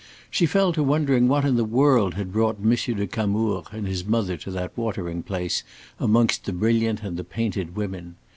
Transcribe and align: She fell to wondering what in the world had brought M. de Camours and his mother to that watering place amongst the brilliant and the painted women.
She 0.31 0.47
fell 0.47 0.73
to 0.73 0.81
wondering 0.81 1.27
what 1.27 1.45
in 1.45 1.57
the 1.57 1.63
world 1.63 2.15
had 2.15 2.31
brought 2.33 2.57
M. 2.59 2.71
de 2.71 3.05
Camours 3.05 3.65
and 3.71 3.85
his 3.87 4.03
mother 4.03 4.35
to 4.37 4.49
that 4.49 4.75
watering 4.75 5.21
place 5.21 5.61
amongst 5.99 6.45
the 6.45 6.53
brilliant 6.53 7.03
and 7.03 7.17
the 7.17 7.23
painted 7.23 7.75
women. 7.75 8.15